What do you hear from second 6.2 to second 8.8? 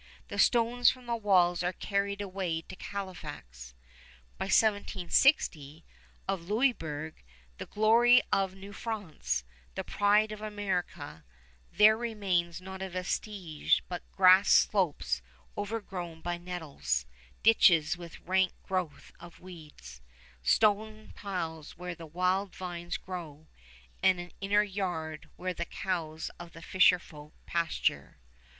of Louisburg, the glory of New